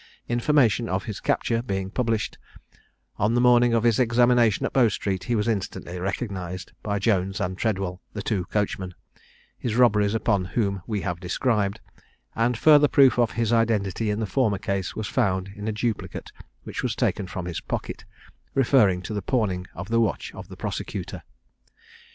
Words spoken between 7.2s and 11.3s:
and Treadwell, the two coachmen, his robberies upon whom we have